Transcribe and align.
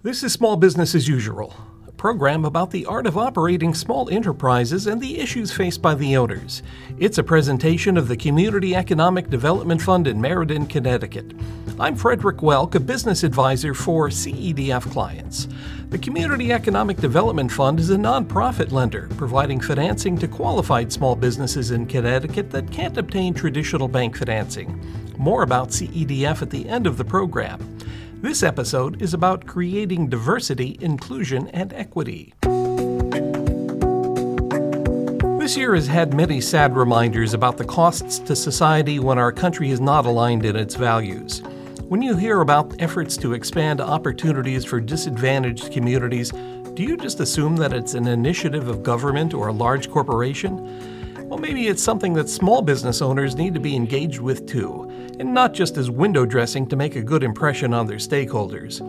This 0.00 0.22
is 0.22 0.32
Small 0.32 0.56
Business 0.56 0.94
as 0.94 1.08
Usual, 1.08 1.52
a 1.88 1.90
program 1.90 2.44
about 2.44 2.70
the 2.70 2.86
art 2.86 3.04
of 3.04 3.18
operating 3.18 3.74
small 3.74 4.08
enterprises 4.10 4.86
and 4.86 5.00
the 5.00 5.18
issues 5.18 5.50
faced 5.50 5.82
by 5.82 5.96
the 5.96 6.16
owners. 6.16 6.62
It's 7.00 7.18
a 7.18 7.24
presentation 7.24 7.96
of 7.96 8.06
the 8.06 8.16
Community 8.16 8.76
Economic 8.76 9.28
Development 9.28 9.82
Fund 9.82 10.06
in 10.06 10.20
Meriden, 10.20 10.66
Connecticut. 10.66 11.32
I'm 11.80 11.96
Frederick 11.96 12.36
Welk, 12.36 12.76
a 12.76 12.80
business 12.80 13.24
advisor 13.24 13.74
for 13.74 14.08
CEDF 14.08 14.88
clients. 14.92 15.48
The 15.88 15.98
Community 15.98 16.52
Economic 16.52 16.98
Development 16.98 17.50
Fund 17.50 17.80
is 17.80 17.90
a 17.90 17.96
nonprofit 17.96 18.70
lender 18.70 19.08
providing 19.16 19.60
financing 19.60 20.16
to 20.18 20.28
qualified 20.28 20.92
small 20.92 21.16
businesses 21.16 21.72
in 21.72 21.86
Connecticut 21.86 22.52
that 22.52 22.70
can't 22.70 22.96
obtain 22.98 23.34
traditional 23.34 23.88
bank 23.88 24.16
financing. 24.16 24.80
More 25.18 25.42
about 25.42 25.70
CEDF 25.70 26.40
at 26.40 26.50
the 26.50 26.68
end 26.68 26.86
of 26.86 26.98
the 26.98 27.04
program. 27.04 27.77
This 28.20 28.42
episode 28.42 29.00
is 29.00 29.14
about 29.14 29.46
creating 29.46 30.08
diversity, 30.08 30.76
inclusion, 30.80 31.46
and 31.50 31.72
equity. 31.72 32.34
This 35.38 35.56
year 35.56 35.76
has 35.76 35.86
had 35.86 36.12
many 36.12 36.40
sad 36.40 36.74
reminders 36.74 37.32
about 37.32 37.58
the 37.58 37.64
costs 37.64 38.18
to 38.18 38.34
society 38.34 38.98
when 38.98 39.18
our 39.18 39.30
country 39.30 39.70
is 39.70 39.80
not 39.80 40.04
aligned 40.04 40.44
in 40.44 40.56
its 40.56 40.74
values. 40.74 41.42
When 41.84 42.02
you 42.02 42.16
hear 42.16 42.40
about 42.40 42.82
efforts 42.82 43.16
to 43.18 43.34
expand 43.34 43.80
opportunities 43.80 44.64
for 44.64 44.80
disadvantaged 44.80 45.70
communities, 45.70 46.32
do 46.74 46.82
you 46.82 46.96
just 46.96 47.20
assume 47.20 47.54
that 47.58 47.72
it's 47.72 47.94
an 47.94 48.08
initiative 48.08 48.66
of 48.66 48.82
government 48.82 49.32
or 49.32 49.46
a 49.46 49.52
large 49.52 49.88
corporation? 49.88 51.28
Well, 51.28 51.38
maybe 51.38 51.68
it's 51.68 51.84
something 51.84 52.14
that 52.14 52.28
small 52.28 52.62
business 52.62 53.00
owners 53.00 53.36
need 53.36 53.54
to 53.54 53.60
be 53.60 53.76
engaged 53.76 54.18
with 54.18 54.48
too, 54.48 54.87
and 55.18 55.34
not 55.34 55.52
just 55.52 55.76
as 55.76 55.90
window 55.90 56.24
dressing 56.24 56.66
to 56.68 56.76
make 56.76 56.96
a 56.96 57.02
good 57.02 57.22
impression 57.22 57.74
on 57.74 57.86
their 57.86 57.98
stakeholders. 57.98 58.80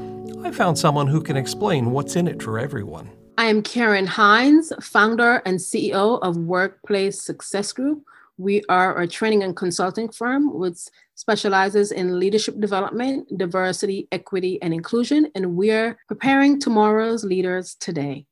I 0.45 0.51
found 0.51 0.77
someone 0.77 1.07
who 1.07 1.21
can 1.21 1.37
explain 1.37 1.91
what's 1.91 2.15
in 2.15 2.27
it 2.27 2.41
for 2.41 2.59
everyone. 2.59 3.09
I 3.37 3.45
am 3.45 3.61
Karen 3.61 4.07
Hinds, 4.07 4.73
founder 4.81 5.41
and 5.45 5.59
CEO 5.59 6.19
of 6.21 6.37
Workplace 6.37 7.21
Success 7.21 7.71
Group. 7.71 8.03
We 8.37 8.63
are 8.69 8.99
a 8.99 9.07
training 9.07 9.43
and 9.43 9.55
consulting 9.55 10.09
firm 10.09 10.53
which 10.57 10.77
specializes 11.15 11.91
in 11.91 12.19
leadership 12.19 12.59
development, 12.59 13.37
diversity, 13.37 14.07
equity, 14.11 14.61
and 14.61 14.73
inclusion, 14.73 15.29
and 15.35 15.55
we're 15.55 15.97
preparing 16.07 16.59
tomorrow's 16.59 17.25
leaders 17.25 17.75
today. 17.75 18.25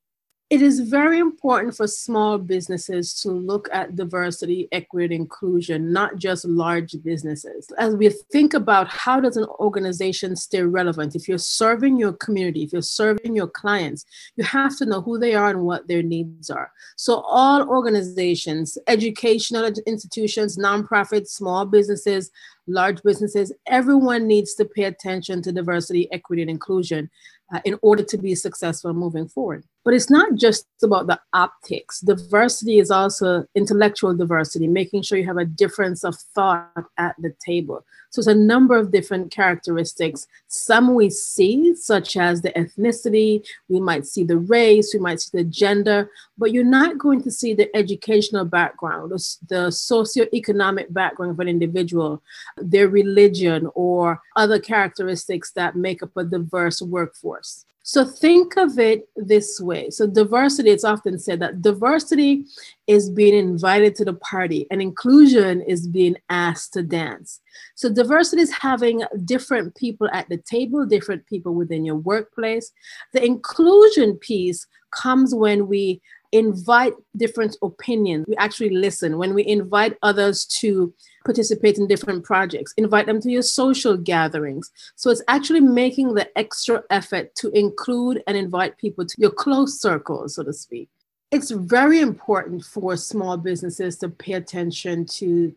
It 0.49 0.61
is 0.61 0.79
very 0.79 1.19
important 1.19 1.75
for 1.75 1.87
small 1.87 2.37
businesses 2.37 3.13
to 3.21 3.31
look 3.31 3.67
at 3.73 3.97
diversity, 3.97 4.69
equity, 4.71 5.15
and 5.15 5.23
inclusion, 5.23 5.91
not 5.91 6.15
just 6.15 6.45
large 6.45 6.95
businesses. 7.03 7.67
As 7.77 7.95
we 7.97 8.07
think 8.31 8.53
about 8.53 8.87
how 8.87 9.19
does 9.19 9.35
an 9.35 9.43
organization 9.59 10.37
stay 10.37 10.61
relevant, 10.61 11.15
if 11.15 11.27
you're 11.27 11.37
serving 11.37 11.99
your 11.99 12.13
community, 12.13 12.63
if 12.63 12.71
you're 12.71 12.81
serving 12.81 13.35
your 13.35 13.49
clients, 13.49 14.05
you 14.37 14.45
have 14.45 14.77
to 14.77 14.85
know 14.85 15.01
who 15.01 15.19
they 15.19 15.35
are 15.35 15.49
and 15.49 15.63
what 15.63 15.85
their 15.89 16.01
needs 16.01 16.49
are. 16.49 16.71
So 16.95 17.15
all 17.27 17.67
organizations, 17.67 18.77
educational 18.87 19.69
institutions, 19.85 20.57
nonprofits, 20.57 21.27
small 21.27 21.65
businesses, 21.65 22.31
large 22.67 23.03
businesses, 23.03 23.51
everyone 23.65 24.27
needs 24.27 24.53
to 24.55 24.63
pay 24.63 24.85
attention 24.85 25.41
to 25.41 25.51
diversity, 25.51 26.09
equity, 26.13 26.41
and 26.41 26.51
inclusion 26.51 27.09
uh, 27.53 27.59
in 27.65 27.77
order 27.81 28.03
to 28.03 28.17
be 28.17 28.35
successful 28.35 28.93
moving 28.93 29.27
forward. 29.27 29.65
But 29.87 29.93
it's 29.93 30.09
not 30.09 30.35
just 30.35 30.67
about 30.83 31.07
the 31.07 31.17
optics. 31.31 32.01
Diversity 32.01 32.77
is 32.79 32.91
also 32.91 33.45
intellectual 33.55 34.13
diversity, 34.13 34.67
making 34.67 35.03
sure 35.03 35.17
you 35.17 35.25
have 35.25 35.37
a 35.37 35.45
difference 35.45 36.03
of 36.03 36.13
thought 36.35 36.73
at 36.97 37.15
the 37.19 37.33
table. 37.39 37.85
So 38.09 38.19
it's 38.19 38.27
a 38.27 38.35
number 38.35 38.75
of 38.75 38.91
different 38.91 39.31
characteristics. 39.31 40.27
Some 40.49 40.93
we 40.93 41.09
see, 41.09 41.73
such 41.73 42.17
as 42.17 42.41
the 42.41 42.49
ethnicity, 42.49 43.47
we 43.69 43.79
might 43.79 44.05
see 44.05 44.25
the 44.25 44.39
race, 44.39 44.93
we 44.93 44.99
might 44.99 45.21
see 45.21 45.37
the 45.37 45.45
gender, 45.45 46.11
but 46.37 46.51
you're 46.51 46.65
not 46.65 46.97
going 46.97 47.23
to 47.23 47.31
see 47.31 47.53
the 47.53 47.73
educational 47.73 48.43
background, 48.43 49.11
the, 49.11 49.37
the 49.47 49.67
socioeconomic 49.69 50.91
background 50.91 51.31
of 51.31 51.39
an 51.39 51.47
individual, 51.47 52.21
their 52.57 52.89
religion, 52.89 53.69
or 53.73 54.21
other 54.35 54.59
characteristics 54.59 55.51
that 55.51 55.77
make 55.77 56.03
up 56.03 56.17
a 56.17 56.25
diverse 56.25 56.81
workforce. 56.81 57.63
So 57.87 58.03
think 58.03 58.57
of 58.57 58.79
it 58.79 59.07
this 59.15 59.61
way. 59.61 59.89
So 59.91 60.07
diversity, 60.07 60.71
it's 60.71 60.83
often 60.83 61.17
said 61.17 61.39
that 61.39 61.61
diversity 61.61 62.43
is 62.85 63.09
being 63.09 63.33
invited 63.33 63.95
to 63.95 64.03
the 64.03 64.15
party 64.15 64.67
and 64.69 64.81
inclusion 64.81 65.61
is 65.61 65.87
being 65.87 66.17
asked 66.29 66.73
to 66.73 66.83
dance. 66.83 67.39
So 67.75 67.89
diversity 67.89 68.41
is 68.41 68.51
having 68.51 69.03
different 69.23 69.73
people 69.75 70.09
at 70.11 70.27
the 70.27 70.35
table, 70.35 70.85
different 70.85 71.25
people 71.27 71.55
within 71.55 71.85
your 71.85 71.95
workplace. 71.95 72.73
The 73.13 73.23
inclusion 73.23 74.17
piece 74.17 74.67
comes 74.91 75.33
when 75.33 75.69
we 75.69 76.01
invite 76.31 76.93
different 77.15 77.55
opinions. 77.61 78.25
We 78.27 78.35
actually 78.37 78.71
listen. 78.71 79.17
When 79.17 79.33
we 79.33 79.45
invite 79.45 79.97
others 80.03 80.45
to 80.59 80.93
participate 81.25 81.77
in 81.77 81.87
different 81.87 82.23
projects, 82.23 82.73
invite 82.77 83.05
them 83.05 83.21
to 83.21 83.31
your 83.31 83.41
social 83.41 83.97
gatherings. 83.97 84.71
So 84.95 85.09
it's 85.09 85.23
actually 85.27 85.61
making 85.61 86.13
the 86.13 86.37
extra 86.37 86.83
effort 86.89 87.35
to 87.35 87.49
include 87.51 88.23
and 88.27 88.37
invite 88.37 88.77
people 88.77 89.05
to 89.05 89.15
your 89.17 89.31
close 89.31 89.79
circle, 89.79 90.27
so 90.29 90.43
to 90.43 90.53
speak. 90.53 90.89
It's 91.31 91.51
very 91.51 91.99
important 91.99 92.63
for 92.63 92.95
small 92.95 93.35
businesses 93.37 93.97
to 93.97 94.09
pay 94.09 94.33
attention 94.33 95.05
to 95.17 95.53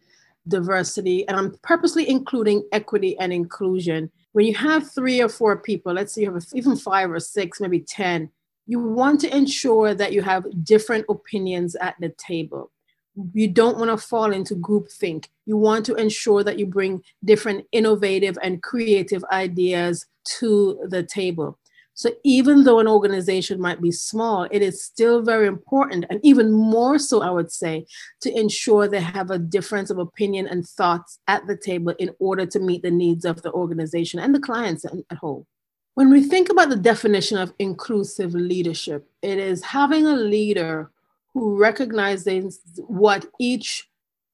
diversity, 0.48 1.26
and 1.28 1.37
I'm 1.37 1.56
purposely 1.62 2.08
including 2.08 2.64
equity 2.72 3.16
and 3.19 3.32
inclusion. 3.32 4.10
When 4.32 4.47
you 4.47 4.54
have 4.54 4.91
three 4.91 5.20
or 5.20 5.28
four 5.28 5.56
people, 5.58 5.92
let's 5.92 6.14
say 6.14 6.22
you 6.22 6.32
have 6.32 6.44
even 6.54 6.76
five 6.76 7.10
or 7.10 7.20
six, 7.20 7.60
maybe 7.60 7.81
10, 7.81 8.31
you 8.70 8.78
want 8.78 9.20
to 9.20 9.36
ensure 9.36 9.94
that 9.94 10.12
you 10.12 10.22
have 10.22 10.44
different 10.62 11.04
opinions 11.08 11.70
at 11.76 11.94
the 12.00 12.10
table 12.28 12.70
you 13.32 13.48
don't 13.48 13.78
want 13.78 13.91
to 13.91 13.97
fall 13.97 14.32
into 14.32 14.54
groupthink. 14.54 15.26
You 15.47 15.56
want 15.56 15.84
to 15.86 15.94
ensure 15.94 16.44
that 16.44 16.58
you 16.58 16.66
bring 16.66 17.03
different 17.25 17.66
innovative 17.72 18.38
and 18.42 18.62
creative 18.62 19.25
ideas 19.32 20.06
to 20.38 20.86
the 20.88 21.03
table. 21.03 21.58
So 21.94 22.10
even 22.25 22.64
though 22.64 22.78
an 22.78 22.88
organization 22.88 23.60
might 23.60 23.82
be 23.82 23.92
small, 23.92 24.48
it 24.50 24.62
is 24.62 24.82
still 24.82 25.22
very 25.22 25.47
important, 25.47 26.06
and 26.08 26.19
even 26.22 26.50
more 26.50 26.98
so, 26.98 27.20
I 27.20 27.31
would 27.31 27.52
say, 27.52 27.84
to 28.22 28.32
ensure 28.38 28.88
they 28.88 29.00
have 29.00 29.31
a 29.31 29.38
difference 29.38 29.91
of 29.91 29.98
opinion 29.98 30.47
and 30.47 30.66
thoughts 30.66 31.19
at 31.28 31.47
the 31.47 31.56
table 31.56 31.92
in 31.98 32.10
order 32.19 32.47
to 32.47 32.58
meet 32.58 32.82
the 32.82 32.91
needs 32.91 33.26
of 33.26 33.42
the 33.42 33.52
organization 33.52 34.19
and 34.19 34.34
the 34.34 34.41
clients 34.41 34.87
at 34.87 35.19
home. 35.19 35.44
When 35.94 36.10
we 36.10 36.22
think 36.22 36.50
about 36.50 36.70
the 36.70 36.76
definition 36.76 37.36
of 37.36 37.52
inclusive 37.58 38.34
leadership, 38.34 39.08
it 39.22 39.38
is 39.38 39.62
having 39.64 40.06
a 40.06 40.14
leader 40.14 40.90
who 41.34 41.58
recognizes 41.58 42.60
what 42.86 43.26
each 43.38 43.88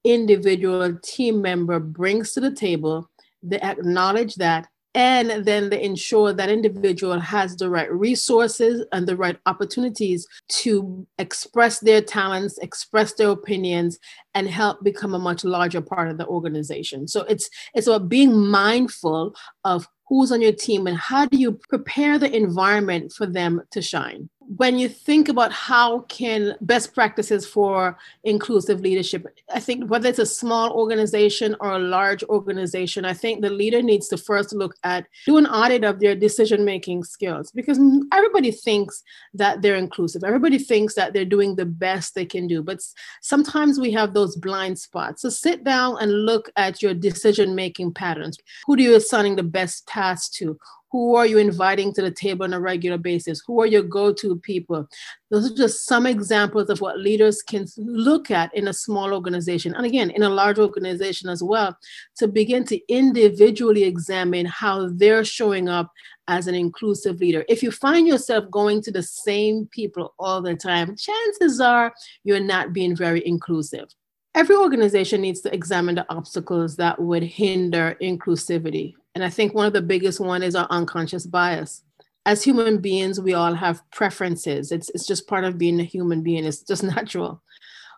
individual 0.05 0.97
team 1.03 1.43
member 1.43 1.81
brings 1.81 2.33
to 2.33 2.41
the 2.41 2.53
table, 2.53 3.11
they 3.43 3.61
acknowledge 3.61 4.37
that, 4.37 4.69
and 4.95 5.45
then 5.45 5.69
they 5.69 5.83
ensure 5.83 6.33
that 6.33 6.49
individual 6.49 7.21
has 7.21 7.55
the 7.57 7.69
right 7.69 7.93
resources 7.93 8.87
and 8.93 9.07
the 9.07 9.17
right 9.17 9.37
opportunities 9.45 10.27
to 10.49 11.07
express 11.19 11.81
their 11.81 12.01
talents, 12.01 12.57
express 12.59 13.13
their 13.13 13.31
opinions, 13.31 13.99
and 14.35 14.49
help 14.49 14.83
become 14.83 15.15
a 15.15 15.19
much 15.19 15.45
larger 15.45 15.83
part 15.83 16.09
of 16.09 16.17
the 16.17 16.27
organization. 16.27 17.07
So 17.09 17.23
it's 17.23 17.51
it's 17.75 17.89
about 17.89 18.09
being 18.09 18.47
mindful 18.47 19.35
of 19.65 19.87
who's 20.09 20.33
on 20.33 20.41
your 20.41 20.53
team 20.53 20.87
and 20.87 20.97
how 20.97 21.27
do 21.27 21.37
you 21.37 21.53
prepare 21.69 22.19
the 22.19 22.35
environment 22.35 23.13
for 23.13 23.27
them 23.27 23.63
to 23.71 23.83
shine 23.83 24.29
when 24.57 24.79
you 24.79 24.89
think 24.89 25.29
about 25.29 25.53
how 25.53 26.01
can 26.03 26.55
best 26.61 26.95
practices 26.95 27.47
for 27.47 27.99
inclusive 28.25 28.81
leadership 28.81 29.27
i 29.53 29.61
think 29.61 29.89
whether 29.91 30.09
it's 30.09 30.19
a 30.19 30.27
small 30.27 30.73
organization 30.73 31.57
or 31.61 31.73
a 31.73 31.79
large 31.79 32.23
organization 32.25 33.05
i 33.05 33.13
think 33.13 33.41
the 33.41 33.51
leader 33.51 33.83
needs 33.83 34.09
to 34.09 34.17
first 34.17 34.53
look 34.53 34.75
at 34.85 35.07
do 35.25 35.37
an 35.37 35.47
audit 35.47 35.85
of 35.85 36.01
their 36.01 36.15
decision 36.15 36.65
making 36.65 37.03
skills 37.03 37.51
because 37.51 37.79
everybody 38.13 38.51
thinks 38.51 39.03
that 39.35 39.63
they're 39.63 39.77
inclusive. 39.77 40.25
Everybody 40.25 40.59
thinks 40.59 40.95
that 40.95 41.13
they're 41.13 41.25
doing 41.25 41.57
the 41.57 41.67
best 41.67 42.15
they 42.15 42.25
can 42.25 42.47
do 42.47 42.63
but 42.63 42.81
sometimes 43.21 43.79
we 43.79 43.91
have 43.93 44.15
those 44.15 44.37
blind 44.37 44.79
spots. 44.79 45.23
So 45.23 45.29
sit 45.29 45.65
down 45.65 45.97
and 46.01 46.27
look 46.27 46.51
at 46.57 46.83
your 46.83 46.95
decision 46.95 47.55
making 47.55 47.95
patterns. 47.95 48.39
Who 48.67 48.77
do 48.77 48.83
you 48.83 48.97
assigning 48.97 49.37
the 49.37 49.43
best 49.43 49.87
tasks 49.87 50.37
to 50.39 50.59
who 50.93 51.17
are 51.17 51.27
you 51.27 51.39
inviting 51.39 51.93
to 51.95 52.03
the 52.03 52.11
table 52.11 52.45
on 52.45 52.53
a 52.53 52.61
regular 52.61 52.99
basis? 52.99 53.43
Who 53.47 53.61
are 53.61 53.67
your 53.67 53.83
go 53.83 54.13
to 54.15 54.37
people? 54.37 54.89
Those 55.31 55.51
are 55.51 55.55
just 55.55 55.87
some 55.87 56.07
examples 56.07 56.71
of 56.71 56.81
what 56.81 56.99
leaders 56.99 57.43
can 57.43 57.67
look 57.77 58.31
at 58.31 58.55
in 58.55 58.69
a 58.69 58.73
small 58.73 59.13
organization. 59.13 59.75
And 59.75 59.85
again, 59.85 60.11
in 60.11 60.23
a 60.23 60.29
large 60.29 60.59
organization 60.59 61.29
as 61.29 61.43
well, 61.43 61.77
to 62.19 62.29
begin 62.29 62.65
to 62.67 62.81
individually 62.89 63.85
examine 63.85 64.47
how 64.47 64.89
they're 64.89 65.25
showing 65.25 65.69
up 65.69 65.91
as 66.29 66.47
an 66.47 66.55
inclusive 66.55 67.21
leader. 67.21 67.45
If 67.49 67.63
you 67.63 67.71
find 67.71 68.07
yourself 68.07 68.51
going 68.51 68.83
to 68.83 68.93
the 68.93 69.03
same 69.03 69.67
people 69.67 70.15
all 70.19 70.41
the 70.41 70.55
time, 70.55 70.97
chances 70.97 71.61
are 71.61 71.93
you're 72.25 72.41
not 72.41 72.73
being 72.73 72.97
very 72.97 73.27
inclusive. 73.27 73.89
Every 74.35 74.57
organization 74.57 75.23
needs 75.23 75.41
to 75.43 75.55
examine 75.55 75.95
the 75.95 76.07
obstacles 76.11 76.77
that 76.77 77.01
would 77.01 77.23
hinder 77.23 77.97
inclusivity 78.03 78.95
and 79.17 79.25
I 79.25 79.31
think 79.31 79.55
one 79.55 79.65
of 79.65 79.73
the 79.73 79.81
biggest 79.81 80.21
one 80.21 80.43
is 80.43 80.55
our 80.55 80.67
unconscious 80.69 81.27
bias. 81.27 81.83
as 82.27 82.45
human 82.45 82.77
beings, 82.77 83.19
we 83.19 83.33
all 83.33 83.55
have 83.55 83.81
preferences. 83.91 84.71
It's, 84.71 84.91
it's 84.91 85.07
just 85.07 85.27
part 85.27 85.45
of 85.45 85.57
being 85.57 85.81
a 85.81 85.85
human 85.85 86.21
being, 86.23 86.45
it's 86.45 86.61
just 86.61 86.83
natural. 86.97 87.41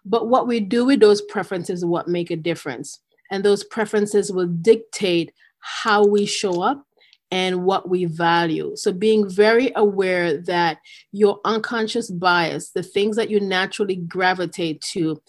But 0.05 0.29
what 0.29 0.47
we 0.47 0.61
do 0.61 0.85
with 0.85 1.00
those 1.00 1.20
preferences 1.23 1.81
is 1.81 1.85
what 1.85 2.06
make 2.06 2.31
a 2.31 2.37
difference. 2.37 3.00
And 3.32 3.44
those 3.44 3.65
preferences 3.65 4.31
will 4.31 4.47
dictate 4.47 5.32
how 5.59 6.06
we 6.06 6.25
show 6.25 6.62
up 6.62 6.87
and 7.32 7.64
what 7.64 7.88
we 7.88 8.05
value. 8.05 8.76
So, 8.76 8.93
being 8.93 9.29
very 9.29 9.73
aware 9.75 10.41
that 10.43 10.79
your 11.11 11.41
unconscious 11.44 12.12
bias, 12.12 12.71
the 12.71 12.85
things 12.85 13.17
that 13.17 13.29
you 13.29 13.41
naturally 13.41 13.97
gravitate 13.97 14.81
to, 14.93 15.21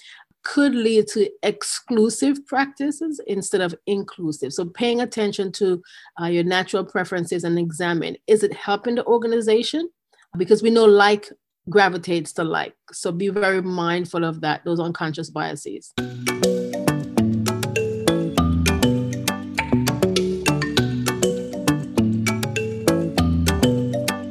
could 0.43 0.73
lead 0.73 1.07
to 1.07 1.29
exclusive 1.43 2.45
practices 2.45 3.21
instead 3.27 3.61
of 3.61 3.75
inclusive. 3.87 4.53
So, 4.53 4.65
paying 4.65 5.01
attention 5.01 5.51
to 5.53 5.81
uh, 6.21 6.27
your 6.27 6.43
natural 6.43 6.85
preferences 6.85 7.43
and 7.43 7.57
examine 7.59 8.17
is 8.27 8.43
it 8.43 8.53
helping 8.53 8.95
the 8.95 9.05
organization? 9.05 9.89
Because 10.37 10.61
we 10.61 10.69
know 10.69 10.85
like 10.85 11.29
gravitates 11.69 12.33
to 12.33 12.43
like. 12.43 12.75
So, 12.91 13.11
be 13.11 13.29
very 13.29 13.61
mindful 13.61 14.23
of 14.23 14.41
that, 14.41 14.63
those 14.65 14.79
unconscious 14.79 15.29
biases. 15.29 15.93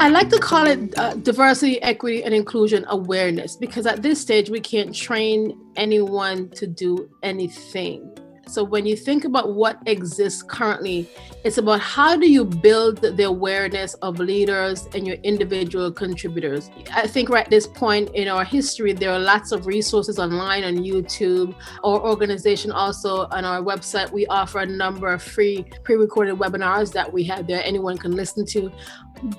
I 0.08 0.10
like 0.10 0.30
to 0.30 0.38
call 0.38 0.66
it 0.66 0.98
uh, 0.98 1.16
diversity, 1.16 1.82
equity, 1.82 2.24
and 2.24 2.32
inclusion 2.32 2.86
awareness 2.88 3.56
because 3.56 3.84
at 3.84 4.00
this 4.00 4.18
stage, 4.18 4.48
we 4.48 4.58
can't 4.58 4.94
train 4.94 5.60
anyone 5.76 6.48
to 6.52 6.66
do 6.66 7.10
anything. 7.22 8.17
So 8.48 8.64
when 8.64 8.86
you 8.86 8.96
think 8.96 9.24
about 9.24 9.54
what 9.54 9.78
exists 9.86 10.42
currently, 10.42 11.08
it's 11.44 11.58
about 11.58 11.80
how 11.80 12.16
do 12.16 12.30
you 12.30 12.44
build 12.44 12.98
the 12.98 13.24
awareness 13.24 13.94
of 13.94 14.18
leaders 14.18 14.88
and 14.94 15.06
your 15.06 15.16
individual 15.22 15.92
contributors. 15.92 16.70
I 16.94 17.06
think 17.06 17.28
right 17.28 17.44
at 17.44 17.50
this 17.50 17.66
point 17.66 18.10
in 18.14 18.28
our 18.28 18.44
history, 18.44 18.92
there 18.92 19.12
are 19.12 19.18
lots 19.18 19.52
of 19.52 19.66
resources 19.66 20.18
online 20.18 20.64
on 20.64 20.76
YouTube. 20.76 21.54
Our 21.84 22.00
organization 22.00 22.72
also 22.72 23.26
on 23.30 23.44
our 23.44 23.62
website, 23.62 24.10
we 24.10 24.26
offer 24.26 24.60
a 24.60 24.66
number 24.66 25.08
of 25.12 25.22
free 25.22 25.64
pre-recorded 25.84 26.36
webinars 26.36 26.92
that 26.92 27.12
we 27.12 27.24
have 27.24 27.46
there 27.46 27.62
anyone 27.64 27.96
can 27.96 28.12
listen 28.12 28.44
to 28.46 28.72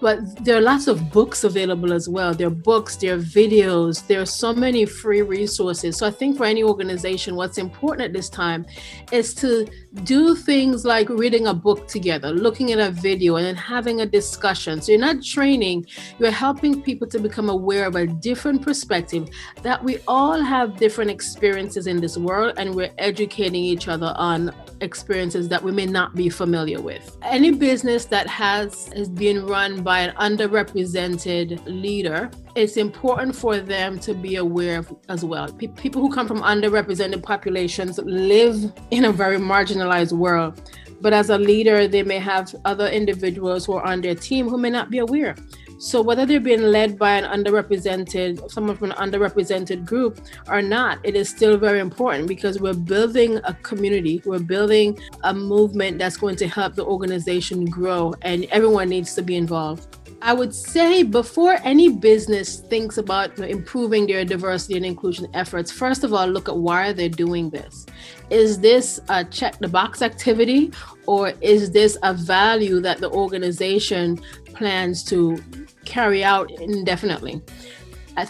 but 0.01 0.43
there 0.43 0.57
are 0.57 0.61
lots 0.61 0.87
of 0.87 1.11
books 1.11 1.43
available 1.43 1.93
as 1.93 2.09
well. 2.09 2.33
There 2.33 2.47
are 2.47 2.51
books, 2.51 2.95
there 2.95 3.15
are 3.15 3.19
videos, 3.19 4.05
there 4.07 4.21
are 4.21 4.25
so 4.25 4.53
many 4.53 4.85
free 4.85 5.21
resources. 5.21 5.97
So 5.97 6.07
I 6.07 6.11
think 6.11 6.37
for 6.37 6.45
any 6.45 6.63
organization, 6.63 7.35
what's 7.35 7.57
important 7.57 8.05
at 8.05 8.13
this 8.13 8.29
time 8.29 8.65
is 9.11 9.33
to 9.35 9.67
do 10.03 10.35
things 10.35 10.85
like 10.85 11.09
reading 11.09 11.47
a 11.47 11.53
book 11.53 11.87
together, 11.87 12.31
looking 12.31 12.71
at 12.71 12.79
a 12.79 12.91
video, 12.91 13.35
and 13.37 13.45
then 13.45 13.55
having 13.55 14.01
a 14.01 14.05
discussion. 14.05 14.81
So 14.81 14.91
you're 14.91 15.01
not 15.01 15.23
training, 15.23 15.85
you're 16.19 16.31
helping 16.31 16.81
people 16.81 17.07
to 17.07 17.19
become 17.19 17.49
aware 17.49 17.85
of 17.85 17.95
a 17.95 18.07
different 18.07 18.61
perspective 18.61 19.29
that 19.61 19.83
we 19.83 19.99
all 20.07 20.41
have 20.41 20.77
different 20.77 21.11
experiences 21.11 21.87
in 21.87 21.99
this 21.99 22.17
world, 22.17 22.53
and 22.57 22.73
we're 22.73 22.91
educating 22.97 23.63
each 23.63 23.87
other 23.87 24.13
on 24.15 24.53
experiences 24.81 25.49
that 25.49 25.61
we 25.61 25.71
may 25.71 25.85
not 25.85 26.15
be 26.15 26.29
familiar 26.29 26.81
with. 26.81 27.17
Any 27.23 27.51
business 27.51 28.05
that 28.05 28.27
has 28.27 28.89
is 28.93 29.09
being 29.09 29.45
run 29.45 29.83
by 29.83 29.99
an 29.99 30.15
underrepresented 30.15 31.61
leader, 31.65 32.31
it's 32.59 32.75
important 32.75 33.35
for 33.35 33.57
them 33.57 33.97
to 33.99 34.13
be 34.13 34.35
aware 34.35 34.79
of 34.79 34.93
as 35.07 35.23
well. 35.23 35.47
People 35.53 36.01
who 36.01 36.13
come 36.13 36.27
from 36.27 36.41
underrepresented 36.41 37.23
populations 37.23 37.97
live 37.99 38.73
in 38.91 39.05
a 39.05 39.11
very 39.13 39.37
marginalized 39.37 40.11
world. 40.11 40.61
But 40.99 41.13
as 41.13 41.29
a 41.29 41.37
leader, 41.37 41.87
they 41.87 42.03
may 42.03 42.19
have 42.19 42.53
other 42.65 42.87
individuals 42.87 43.65
who 43.65 43.73
are 43.73 43.85
on 43.85 44.01
their 44.01 44.15
team 44.15 44.49
who 44.49 44.57
may 44.57 44.69
not 44.69 44.89
be 44.89 44.97
aware. 44.97 45.35
So 45.79 46.01
whether 46.01 46.25
they're 46.25 46.41
being 46.41 46.63
led 46.63 46.99
by 46.99 47.11
an 47.11 47.23
underrepresented, 47.23 48.51
someone 48.51 48.75
from 48.75 48.91
an 48.91 48.97
underrepresented 48.97 49.85
group 49.85 50.19
or 50.49 50.61
not, 50.61 50.99
it 51.05 51.15
is 51.15 51.29
still 51.29 51.57
very 51.57 51.79
important 51.79 52.27
because 52.27 52.59
we're 52.59 52.73
building 52.73 53.37
a 53.45 53.53
community, 53.53 54.21
we're 54.25 54.39
building 54.39 54.99
a 55.23 55.33
movement 55.33 55.97
that's 55.97 56.17
going 56.17 56.35
to 56.35 56.49
help 56.49 56.75
the 56.75 56.83
organization 56.83 57.63
grow, 57.63 58.13
and 58.23 58.43
everyone 58.51 58.89
needs 58.89 59.15
to 59.15 59.21
be 59.21 59.37
involved. 59.37 59.95
I 60.21 60.33
would 60.33 60.53
say 60.53 61.03
before 61.03 61.55
any 61.63 61.87
business 61.93 62.57
thinks 62.59 62.97
about 62.97 63.39
improving 63.39 64.05
their 64.05 64.25
diversity 64.25 64.75
and 64.75 64.85
inclusion 64.85 65.27
efforts, 65.33 65.71
first 65.71 66.03
of 66.03 66.13
all, 66.13 66.27
look 66.27 66.49
at 66.49 66.57
why 66.57 66.91
they're 66.91 67.07
doing 67.07 67.49
this. 67.49 67.85
Is 68.29 68.59
this 68.59 68.99
a 69.07 69.23
check 69.23 69.57
the 69.59 69.69
box 69.69 70.01
activity, 70.01 70.73
or 71.05 71.29
is 71.39 71.71
this 71.71 71.97
a 72.03 72.13
value 72.13 72.81
that 72.81 72.97
the 72.97 73.09
organization 73.11 74.19
plans 74.53 75.03
to 75.05 75.41
carry 75.85 76.23
out 76.23 76.51
indefinitely. 76.51 77.41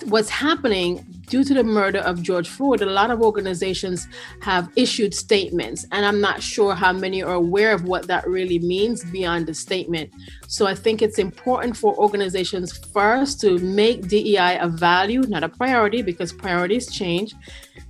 What's 0.06 0.30
happening 0.30 1.04
due 1.30 1.44
to 1.44 1.54
the 1.54 1.64
murder 1.64 2.00
of 2.00 2.22
George 2.22 2.48
Floyd, 2.48 2.82
a 2.82 2.86
lot 2.86 3.10
of 3.10 3.22
organizations 3.22 4.08
have 4.42 4.70
issued 4.76 5.16
statements, 5.16 5.86
and 5.92 6.06
I'm 6.06 6.22
not 6.22 6.44
sure 6.44 6.76
how 6.76 6.94
many 6.94 7.24
are 7.24 7.34
aware 7.34 7.74
of 7.74 7.86
what 7.86 8.06
that 8.08 8.28
really 8.28 8.60
means 8.60 9.04
beyond 9.06 9.48
the 9.48 9.54
statement. 9.56 10.12
So 10.48 10.68
I 10.68 10.76
think 10.76 11.02
it's 11.02 11.18
important 11.18 11.76
for 11.76 11.96
organizations 11.98 12.78
first 12.78 13.42
to 13.42 13.58
make 13.58 14.08
DEI 14.08 14.60
a 14.60 14.68
value, 14.68 15.22
not 15.22 15.44
a 15.44 15.50
priority, 15.50 16.04
because 16.04 16.32
priorities 16.32 16.92
change, 16.92 17.34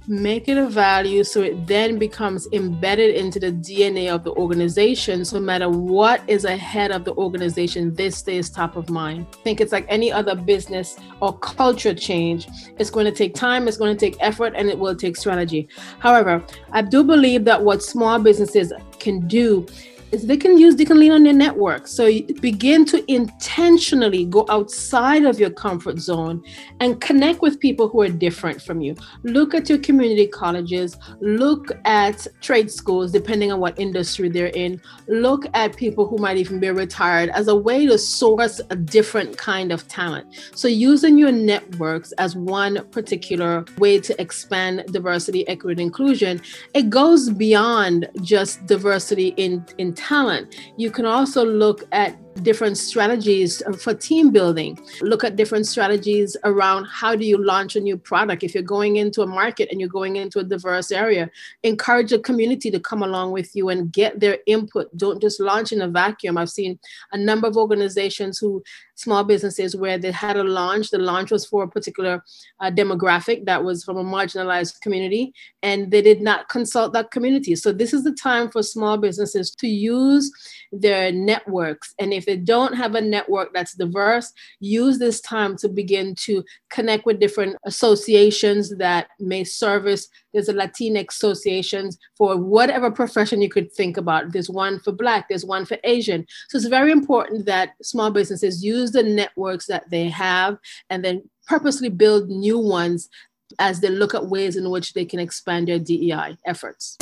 make 0.09 0.47
it 0.49 0.57
a 0.57 0.67
value 0.67 1.23
so 1.23 1.41
it 1.41 1.67
then 1.67 1.99
becomes 1.99 2.47
embedded 2.51 3.15
into 3.15 3.39
the 3.39 3.51
DNA 3.51 4.11
of 4.13 4.23
the 4.23 4.31
organization. 4.31 5.23
So 5.23 5.37
no 5.37 5.45
matter 5.45 5.69
what 5.69 6.27
is 6.27 6.45
ahead 6.45 6.91
of 6.91 7.05
the 7.05 7.13
organization, 7.13 7.93
this 7.93 8.17
stays 8.17 8.49
top 8.49 8.75
of 8.75 8.89
mind. 8.89 9.27
I 9.31 9.43
think 9.43 9.61
it's 9.61 9.71
like 9.71 9.85
any 9.87 10.11
other 10.11 10.33
business 10.33 10.97
or 11.21 11.37
culture 11.37 11.93
change. 11.93 12.47
It's 12.79 12.89
going 12.89 13.05
to 13.05 13.11
take 13.11 13.35
time, 13.35 13.67
it's 13.67 13.77
going 13.77 13.95
to 13.95 13.99
take 13.99 14.17
effort, 14.19 14.53
and 14.55 14.67
it 14.67 14.79
will 14.79 14.95
take 14.95 15.15
strategy. 15.15 15.69
However, 15.99 16.43
I 16.71 16.81
do 16.81 17.03
believe 17.03 17.45
that 17.45 17.63
what 17.63 17.83
small 17.83 18.17
businesses 18.17 18.73
can 18.97 19.27
do 19.27 19.67
they 20.11 20.37
can 20.37 20.57
use 20.57 20.75
they 20.75 20.85
can 20.85 20.99
lean 20.99 21.11
on 21.11 21.23
their 21.23 21.33
network. 21.33 21.87
So 21.87 22.05
begin 22.41 22.85
to 22.85 23.11
intentionally 23.11 24.25
go 24.25 24.45
outside 24.49 25.23
of 25.23 25.39
your 25.39 25.49
comfort 25.49 25.99
zone 25.99 26.43
and 26.79 26.99
connect 26.99 27.41
with 27.41 27.59
people 27.59 27.89
who 27.89 28.01
are 28.01 28.09
different 28.09 28.61
from 28.61 28.81
you. 28.81 28.95
Look 29.23 29.53
at 29.53 29.69
your 29.69 29.77
community 29.77 30.27
colleges. 30.27 30.97
Look 31.19 31.71
at 31.85 32.25
trade 32.41 32.71
schools 32.71 33.11
depending 33.11 33.51
on 33.51 33.59
what 33.59 33.79
industry 33.79 34.29
they're 34.29 34.47
in. 34.47 34.81
Look 35.07 35.45
at 35.53 35.75
people 35.75 36.07
who 36.07 36.17
might 36.17 36.37
even 36.37 36.59
be 36.59 36.69
retired 36.69 37.29
as 37.29 37.47
a 37.47 37.55
way 37.55 37.85
to 37.85 37.97
source 37.97 38.61
a 38.69 38.75
different 38.75 39.37
kind 39.37 39.71
of 39.71 39.87
talent. 39.87 40.27
So 40.55 40.67
using 40.67 41.17
your 41.17 41.31
networks 41.31 42.11
as 42.13 42.35
one 42.35 42.87
particular 42.89 43.65
way 43.77 43.99
to 43.99 44.19
expand 44.21 44.85
diversity 44.91 45.47
equity 45.47 45.73
and 45.73 45.81
inclusion 45.81 46.41
it 46.73 46.89
goes 46.89 47.29
beyond 47.29 48.07
just 48.21 48.65
diversity 48.65 49.33
in 49.37 49.65
in 49.77 49.93
talent. 49.99 50.55
You 50.77 50.89
can 50.91 51.05
also 51.05 51.43
look 51.45 51.83
at 51.91 52.17
different 52.43 52.77
strategies 52.77 53.61
for 53.81 53.93
team 53.93 54.31
building. 54.31 54.79
Look 55.01 55.23
at 55.23 55.35
different 55.35 55.67
strategies 55.67 56.35
around 56.43 56.85
how 56.85 57.15
do 57.15 57.25
you 57.25 57.43
launch 57.43 57.75
a 57.75 57.79
new 57.79 57.97
product. 57.97 58.43
If 58.43 58.53
you're 58.53 58.63
going 58.63 58.97
into 58.97 59.21
a 59.21 59.27
market 59.27 59.69
and 59.71 59.79
you're 59.79 59.89
going 59.89 60.15
into 60.15 60.39
a 60.39 60.43
diverse 60.43 60.91
area, 60.91 61.29
encourage 61.63 62.11
a 62.11 62.19
community 62.19 62.71
to 62.71 62.79
come 62.79 63.03
along 63.03 63.31
with 63.31 63.55
you 63.55 63.69
and 63.69 63.91
get 63.91 64.19
their 64.19 64.39
input. 64.45 64.95
Don't 64.97 65.21
just 65.21 65.39
launch 65.39 65.71
in 65.71 65.81
a 65.81 65.87
vacuum. 65.87 66.37
I've 66.37 66.49
seen 66.49 66.79
a 67.11 67.17
number 67.17 67.47
of 67.47 67.57
organizations 67.57 68.39
who, 68.39 68.63
small 68.95 69.23
businesses, 69.23 69.75
where 69.75 69.97
they 69.97 70.11
had 70.11 70.37
a 70.37 70.43
launch. 70.43 70.89
The 70.89 70.97
launch 70.97 71.31
was 71.31 71.45
for 71.45 71.63
a 71.63 71.69
particular 71.69 72.23
uh, 72.59 72.71
demographic 72.71 73.45
that 73.45 73.63
was 73.63 73.83
from 73.83 73.97
a 73.97 74.03
marginalized 74.03 74.81
community, 74.81 75.33
and 75.63 75.91
they 75.91 76.01
did 76.01 76.21
not 76.21 76.49
consult 76.49 76.93
that 76.93 77.11
community. 77.11 77.55
So, 77.55 77.71
this 77.71 77.93
is 77.93 78.03
the 78.03 78.13
time 78.13 78.49
for 78.49 78.63
small 78.63 78.97
businesses 78.97 79.51
to 79.55 79.67
use 79.67 80.31
their 80.71 81.11
networks. 81.11 81.93
And 81.99 82.13
if 82.13 82.27
they 82.29 82.37
don't 82.37 82.75
have 82.75 82.93
a 82.93 83.01
network 83.01 83.51
that's 83.55 83.73
diverse, 83.73 84.31
use 84.59 84.99
this 84.99 85.19
time 85.19 85.57
to 85.57 85.67
begin 85.67 86.13
to 86.13 86.43
connect 86.69 87.07
with 87.07 87.19
different 87.19 87.55
associations 87.65 88.77
that 88.77 89.07
may 89.19 89.43
service. 89.43 90.07
There's 90.31 90.47
a 90.47 90.53
Latinx 90.53 91.07
associations 91.07 91.97
for 92.15 92.37
whatever 92.37 92.91
profession 92.91 93.41
you 93.41 93.49
could 93.49 93.73
think 93.73 93.97
about. 93.97 94.31
There's 94.31 94.47
one 94.47 94.79
for 94.79 94.91
Black, 94.91 95.27
there's 95.27 95.43
one 95.43 95.65
for 95.65 95.79
Asian. 95.83 96.23
So 96.49 96.59
it's 96.59 96.67
very 96.67 96.91
important 96.91 97.47
that 97.47 97.71
small 97.81 98.11
businesses 98.11 98.63
use 98.63 98.91
the 98.91 99.01
networks 99.01 99.65
that 99.65 99.89
they 99.89 100.07
have 100.09 100.59
and 100.91 101.03
then 101.03 101.27
purposely 101.47 101.89
build 101.89 102.29
new 102.29 102.59
ones 102.59 103.09
as 103.57 103.79
they 103.79 103.89
look 103.89 104.13
at 104.13 104.27
ways 104.27 104.55
in 104.55 104.69
which 104.69 104.93
they 104.93 105.03
can 105.03 105.19
expand 105.19 105.67
their 105.67 105.79
DEI 105.79 106.37
efforts. 106.45 106.95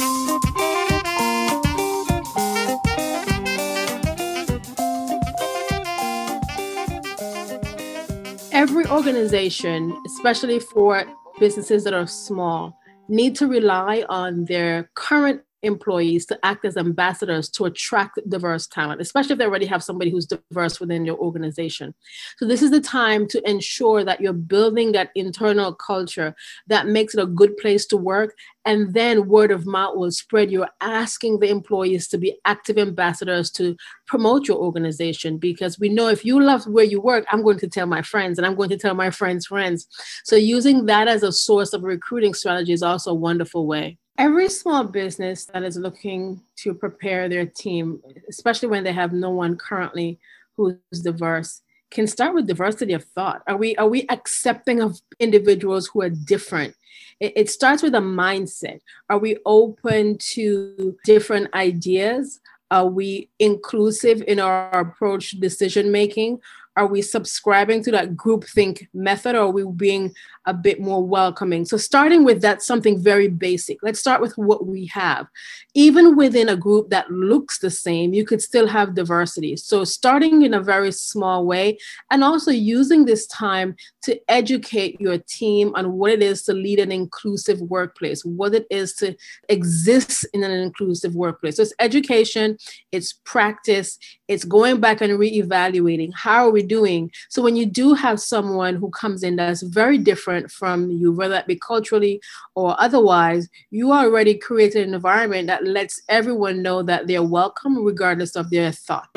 Every 8.58 8.88
organization, 8.88 9.96
especially 10.08 10.60
for 10.60 11.04
businesses 11.40 11.84
that 11.84 11.94
are 11.94 12.08
small, 12.08 12.76
need 13.08 13.36
to 13.36 13.46
rely 13.46 14.04
on 14.10 14.46
their 14.46 14.90
current 14.96 15.40
employees 15.64 16.26
to 16.28 16.40
act 16.44 16.66
as 16.66 16.78
ambassadors 16.78 17.50
to 17.50 17.66
attract 17.66 18.20
diverse 18.30 18.68
talent, 18.68 19.02
especially 19.02 19.34
if 19.34 19.40
they 19.40 19.46
already 19.46 19.66
have 19.66 19.84
somebody 19.84 20.12
who's 20.12 20.26
diverse 20.26 20.80
within 20.80 21.06
your 21.06 21.18
organization. 21.18 21.94
So, 22.38 22.46
this 22.46 22.62
is 22.62 22.72
the 22.72 22.82
time 22.82 23.28
to 23.30 23.50
ensure 23.50 24.04
that 24.04 24.22
you're 24.22 24.34
building 24.34 24.92
that 24.92 25.12
internal 25.16 25.74
culture 25.74 26.36
that 26.68 26.88
makes 26.88 27.14
it 27.14 27.22
a 27.22 27.26
good 27.26 27.58
place 27.58 27.86
to 27.88 27.98
work. 27.98 28.36
And 28.66 28.94
then 28.94 29.30
word 29.30 29.52
of 29.52 29.66
mouth 29.66 29.96
will 29.96 30.12
spread. 30.12 30.52
You're 30.52 30.70
asking 30.82 31.40
the 31.40 31.50
employees 31.50 32.08
to 32.10 32.18
be 32.18 32.38
active 32.44 32.78
ambassadors 32.78 33.50
to 33.52 33.78
promote 34.08 34.48
your 34.48 34.58
organization 34.58 35.38
because 35.38 35.80
we 35.80 35.88
know 35.88 36.10
if 36.10 36.26
you 36.26 36.42
love 36.42 36.68
where 36.68 36.84
you 36.84 37.00
work, 37.00 37.26
I'm 37.32 37.44
going 37.44 37.60
to 37.60 37.68
tell 37.70 37.88
my 37.88 38.02
friends 38.02 38.38
and 38.38 38.46
I'm 38.46 38.56
going 38.56 38.70
to 38.70 38.78
tell 38.78 38.94
my 38.94 39.10
friends' 39.10 39.48
friends. 39.48 39.88
So, 40.24 40.36
using 40.36 40.86
that 40.86 41.08
as 41.08 41.24
a 41.24 41.32
source 41.32 41.74
of 41.74 41.84
recruiting 41.84 42.34
strategy 42.34 42.74
is 42.74 42.84
also 42.84 43.12
a 43.12 43.16
wonderful 43.16 43.66
way. 43.66 43.98
Every 44.18 44.50
small 44.50 44.84
business 44.84 45.46
that 45.46 45.64
is 45.64 45.78
looking 45.78 46.42
to 46.58 46.74
prepare 46.74 47.30
their 47.30 47.46
team, 47.46 48.02
especially 48.28 48.70
when 48.70 48.84
they 48.84 48.92
have 48.94 49.14
no 49.14 49.30
one 49.30 49.56
currently 49.58 50.20
who's 50.56 50.78
diverse, 51.04 51.62
can 51.92 52.08
start 52.08 52.34
with 52.34 52.48
diversity 52.48 52.94
of 52.94 53.04
thought. 53.04 53.44
Are 53.48 53.58
we 53.58 53.76
are 53.76 53.88
we 53.88 54.06
accepting 54.10 54.82
of 54.82 55.00
individuals 55.20 55.88
who 55.88 56.02
are 56.02 56.10
different? 56.10 56.76
It, 57.20 57.34
it 57.36 57.50
starts 57.50 57.84
with 57.84 57.94
a 57.96 58.00
mindset. 58.00 58.80
Are 59.10 59.20
we 59.20 59.38
open 59.46 60.18
to 60.34 60.98
different 61.06 61.54
ideas? 61.54 62.40
Are 62.72 62.88
we 62.88 63.30
inclusive 63.40 64.24
in 64.28 64.40
our 64.40 64.80
approach 64.80 65.30
to 65.30 65.40
decision 65.40 65.92
making? 65.92 66.42
Are 66.78 66.86
we 66.86 67.02
subscribing 67.02 67.84
to 67.86 67.92
that 67.92 68.16
groupthink 68.16 68.88
method 68.94 69.34
or 69.34 69.40
are 69.40 69.50
we 69.50 69.66
being 69.66 70.14
a 70.46 70.54
bit 70.54 70.80
more 70.80 71.04
welcoming? 71.04 71.66
So, 71.66 71.76
starting 71.76 72.24
with 72.24 72.44
that, 72.44 72.62
something 72.62 73.02
very 73.02 73.28
basic. 73.28 73.80
Let's 73.82 74.00
start 74.00 74.22
with 74.22 74.38
what 74.38 74.68
we 74.68 74.86
have. 74.94 75.26
Even 75.74 76.16
within 76.16 76.50
a 76.50 76.56
group 76.56 76.92
that 76.92 77.10
looks 77.10 77.58
the 77.58 77.72
same, 77.72 78.14
you 78.14 78.24
could 78.24 78.44
still 78.44 78.68
have 78.68 78.94
diversity. 78.94 79.58
So, 79.58 79.84
starting 79.86 80.44
in 80.44 80.54
a 80.54 80.62
very 80.62 80.92
small 80.92 81.48
way 81.48 81.80
and 82.12 82.24
also 82.24 82.52
using 82.52 83.06
this 83.06 83.26
time 83.26 83.76
to 84.04 84.20
educate 84.30 85.02
your 85.02 85.18
team 85.18 85.74
on 85.76 85.94
what 85.94 86.12
it 86.12 86.22
is 86.22 86.44
to 86.44 86.54
lead 86.54 86.78
an 86.78 86.92
inclusive 86.92 87.60
workplace, 87.60 88.24
what 88.24 88.54
it 88.54 88.68
is 88.70 88.94
to 88.98 89.16
exist 89.50 90.28
in 90.32 90.44
an 90.44 90.52
inclusive 90.52 91.16
workplace. 91.16 91.56
So, 91.56 91.64
it's 91.64 91.74
education, 91.80 92.56
it's 92.92 93.14
practice, 93.26 93.98
it's 94.28 94.46
going 94.46 94.80
back 94.80 95.02
and 95.02 95.14
reevaluating 95.14 96.12
how 96.14 96.46
are 96.46 96.52
we 96.52 96.67
doing. 96.68 97.12
So 97.30 97.42
when 97.42 97.56
you 97.56 97.66
do 97.66 97.94
have 97.94 98.20
someone 98.20 98.76
who 98.76 98.90
comes 98.92 99.24
in 99.24 99.36
that's 99.36 99.62
very 99.62 99.98
different 99.98 100.52
from 100.52 100.90
you 100.90 101.12
whether 101.12 101.34
that 101.34 101.48
be 101.48 101.56
culturally 101.56 102.22
or 102.56 102.76
otherwise 102.80 103.50
you 103.72 103.92
already 103.92 104.36
created 104.36 104.88
an 104.88 104.94
environment 104.94 105.48
that 105.48 105.66
lets 105.66 106.02
everyone 106.10 106.62
know 106.62 106.84
that 106.84 107.08
they're 107.08 107.24
welcome 107.24 107.84
regardless 107.84 108.36
of 108.36 108.50
their 108.50 108.72
thought 108.72 109.10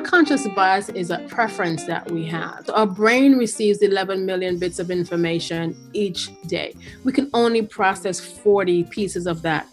unconscious 0.00 0.48
bias 0.56 0.88
is 0.88 1.10
a 1.10 1.18
preference 1.28 1.84
that 1.84 2.10
we 2.10 2.24
have. 2.24 2.70
Our 2.70 2.86
brain 2.86 3.36
receives 3.36 3.82
11 3.82 4.24
million 4.24 4.58
bits 4.58 4.78
of 4.78 4.90
information 4.90 5.76
each 5.92 6.30
day. 6.46 6.74
We 7.04 7.12
can 7.12 7.28
only 7.34 7.60
process 7.60 8.18
40 8.18 8.84
pieces 8.84 9.26
of 9.26 9.42
that. 9.42 9.66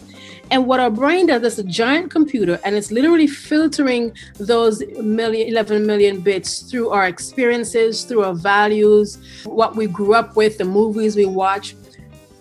And 0.51 0.67
what 0.67 0.81
our 0.81 0.89
brain 0.89 1.27
does 1.27 1.43
is 1.43 1.59
a 1.59 1.63
giant 1.63 2.11
computer, 2.11 2.59
and 2.65 2.75
it's 2.75 2.91
literally 2.91 3.27
filtering 3.27 4.11
those 4.37 4.83
million, 4.97 5.47
11 5.47 5.85
million 5.85 6.19
bits 6.19 6.59
through 6.69 6.89
our 6.89 7.07
experiences, 7.07 8.03
through 8.03 8.23
our 8.23 8.35
values, 8.35 9.19
what 9.45 9.77
we 9.77 9.87
grew 9.87 10.13
up 10.13 10.35
with, 10.35 10.57
the 10.57 10.65
movies 10.65 11.15
we 11.15 11.25
watch 11.25 11.73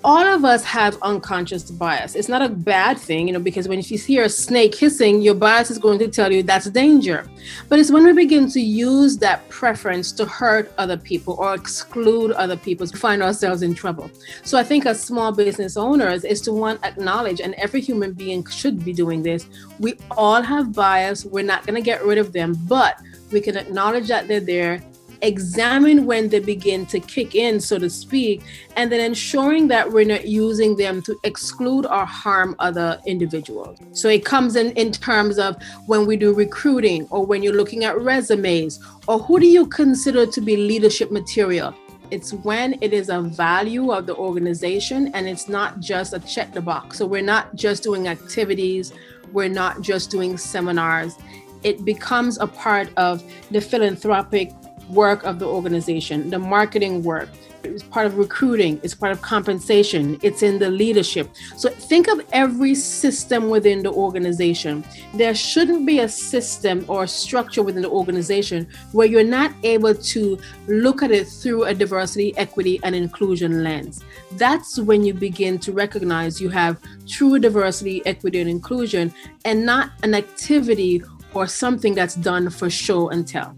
all 0.06 0.24
of 0.24 0.44
us 0.44 0.62
have 0.62 0.96
unconscious 1.02 1.68
bias. 1.68 2.14
It's 2.14 2.28
not 2.28 2.40
a 2.40 2.48
bad 2.48 2.96
thing, 2.96 3.26
you 3.26 3.32
know, 3.32 3.40
because 3.40 3.66
when 3.66 3.80
you 3.80 3.98
hear 3.98 4.22
a 4.22 4.28
snake 4.28 4.72
hissing, 4.72 5.20
your 5.20 5.34
bias 5.34 5.68
is 5.68 5.78
going 5.78 5.98
to 5.98 6.06
tell 6.06 6.32
you 6.32 6.44
that's 6.44 6.70
danger. 6.70 7.28
But 7.68 7.80
it's 7.80 7.90
when 7.90 8.04
we 8.04 8.12
begin 8.12 8.48
to 8.50 8.60
use 8.60 9.18
that 9.18 9.48
preference 9.48 10.12
to 10.12 10.24
hurt 10.24 10.72
other 10.78 10.96
people 10.96 11.34
or 11.40 11.54
exclude 11.54 12.30
other 12.32 12.56
people 12.56 12.86
to 12.86 12.96
find 12.96 13.20
ourselves 13.20 13.62
in 13.62 13.74
trouble. 13.74 14.08
So 14.44 14.56
I 14.56 14.62
think 14.62 14.86
as 14.86 15.02
small 15.02 15.32
business 15.32 15.76
owners 15.76 16.22
is 16.22 16.40
to 16.42 16.52
one 16.52 16.78
acknowledge, 16.84 17.40
and 17.40 17.54
every 17.54 17.80
human 17.80 18.12
being 18.12 18.46
should 18.46 18.84
be 18.84 18.92
doing 18.92 19.24
this. 19.24 19.48
We 19.80 19.94
all 20.12 20.40
have 20.40 20.72
bias. 20.72 21.24
We're 21.24 21.42
not 21.42 21.66
going 21.66 21.74
to 21.74 21.84
get 21.84 22.04
rid 22.04 22.18
of 22.18 22.32
them, 22.32 22.54
but 22.68 22.96
we 23.32 23.40
can 23.40 23.56
acknowledge 23.56 24.06
that 24.06 24.28
they're 24.28 24.38
there 24.38 24.84
examine 25.22 26.06
when 26.06 26.28
they 26.28 26.40
begin 26.40 26.86
to 26.86 27.00
kick 27.00 27.34
in, 27.34 27.60
so 27.60 27.78
to 27.78 27.90
speak, 27.90 28.42
and 28.76 28.90
then 28.90 29.00
ensuring 29.00 29.68
that 29.68 29.90
we're 29.90 30.04
not 30.04 30.26
using 30.26 30.76
them 30.76 31.02
to 31.02 31.18
exclude 31.24 31.86
or 31.86 32.04
harm 32.04 32.54
other 32.58 33.00
individuals. 33.06 33.78
So 33.92 34.08
it 34.08 34.24
comes 34.24 34.56
in 34.56 34.72
in 34.72 34.92
terms 34.92 35.38
of 35.38 35.56
when 35.86 36.06
we 36.06 36.16
do 36.16 36.34
recruiting 36.34 37.06
or 37.10 37.24
when 37.24 37.42
you're 37.42 37.54
looking 37.54 37.84
at 37.84 37.98
resumes 38.00 38.80
or 39.08 39.18
who 39.18 39.40
do 39.40 39.46
you 39.46 39.66
consider 39.66 40.26
to 40.26 40.40
be 40.40 40.56
leadership 40.56 41.10
material? 41.10 41.74
It's 42.10 42.32
when 42.32 42.78
it 42.80 42.92
is 42.92 43.08
a 43.08 43.20
value 43.20 43.90
of 43.90 44.06
the 44.06 44.14
organization 44.14 45.08
and 45.14 45.28
it's 45.28 45.48
not 45.48 45.80
just 45.80 46.12
a 46.12 46.20
check 46.20 46.52
the 46.52 46.60
box. 46.60 46.98
So 46.98 47.06
we're 47.06 47.22
not 47.22 47.54
just 47.56 47.82
doing 47.82 48.06
activities, 48.06 48.92
we're 49.32 49.48
not 49.48 49.80
just 49.80 50.10
doing 50.10 50.38
seminars. 50.38 51.16
It 51.64 51.84
becomes 51.84 52.38
a 52.38 52.46
part 52.46 52.90
of 52.96 53.24
the 53.50 53.60
philanthropic 53.60 54.52
work 54.88 55.24
of 55.24 55.38
the 55.38 55.46
organization, 55.46 56.30
the 56.30 56.38
marketing 56.38 57.02
work. 57.02 57.28
It's 57.64 57.82
part 57.82 58.06
of 58.06 58.16
recruiting, 58.16 58.80
it's 58.84 58.94
part 58.94 59.10
of 59.10 59.22
compensation, 59.22 60.18
it's 60.22 60.42
in 60.42 60.58
the 60.58 60.70
leadership. 60.70 61.28
So 61.56 61.68
think 61.68 62.06
of 62.06 62.20
every 62.32 62.76
system 62.76 63.50
within 63.50 63.82
the 63.82 63.90
organization. 63.90 64.84
There 65.14 65.34
shouldn't 65.34 65.84
be 65.84 65.98
a 65.98 66.08
system 66.08 66.84
or 66.86 67.04
a 67.04 67.08
structure 67.08 67.64
within 67.64 67.82
the 67.82 67.90
organization 67.90 68.68
where 68.92 69.06
you're 69.06 69.24
not 69.24 69.52
able 69.64 69.94
to 69.94 70.38
look 70.68 71.02
at 71.02 71.10
it 71.10 71.26
through 71.26 71.64
a 71.64 71.74
diversity, 71.74 72.36
equity, 72.36 72.78
and 72.84 72.94
inclusion 72.94 73.64
lens. 73.64 74.04
That's 74.32 74.78
when 74.78 75.02
you 75.04 75.12
begin 75.12 75.58
to 75.60 75.72
recognize 75.72 76.40
you 76.40 76.50
have 76.50 76.80
true 77.08 77.38
diversity, 77.40 78.04
equity, 78.06 78.40
and 78.40 78.48
inclusion, 78.48 79.12
and 79.44 79.66
not 79.66 79.90
an 80.04 80.14
activity 80.14 81.02
or 81.34 81.46
something 81.46 81.94
that's 81.94 82.14
done 82.14 82.48
for 82.48 82.70
show 82.70 83.08
and 83.10 83.26
tell. 83.26 83.56